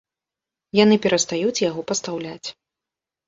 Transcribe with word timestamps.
Яны 0.83 0.95
перастаюць 1.03 1.63
яго 1.69 1.83
пастаўляць. 1.91 2.47